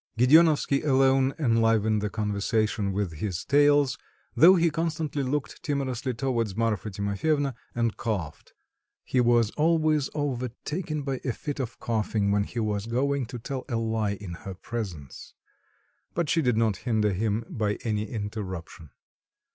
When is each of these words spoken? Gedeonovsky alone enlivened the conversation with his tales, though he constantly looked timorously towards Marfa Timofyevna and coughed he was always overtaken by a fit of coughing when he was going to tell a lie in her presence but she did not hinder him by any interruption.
Gedeonovsky 0.17 0.81
alone 0.83 1.35
enlivened 1.37 2.01
the 2.01 2.09
conversation 2.09 2.91
with 2.91 3.11
his 3.17 3.45
tales, 3.45 3.99
though 4.35 4.55
he 4.55 4.71
constantly 4.71 5.21
looked 5.21 5.61
timorously 5.61 6.11
towards 6.11 6.55
Marfa 6.55 6.89
Timofyevna 6.89 7.53
and 7.75 7.95
coughed 7.97 8.55
he 9.03 9.21
was 9.21 9.51
always 9.51 10.09
overtaken 10.15 11.03
by 11.03 11.21
a 11.23 11.31
fit 11.31 11.59
of 11.59 11.79
coughing 11.79 12.31
when 12.31 12.45
he 12.45 12.59
was 12.59 12.87
going 12.87 13.27
to 13.27 13.37
tell 13.37 13.63
a 13.69 13.75
lie 13.75 14.13
in 14.13 14.33
her 14.41 14.55
presence 14.55 15.35
but 16.15 16.31
she 16.31 16.41
did 16.41 16.57
not 16.57 16.77
hinder 16.77 17.13
him 17.13 17.45
by 17.47 17.75
any 17.83 18.09
interruption. 18.09 18.89